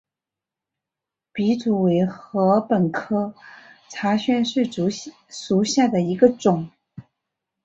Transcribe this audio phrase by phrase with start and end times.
[1.31, 3.35] 笔竹为禾本科
[3.87, 4.89] 茶秆竹
[5.29, 6.71] 属下的一个种。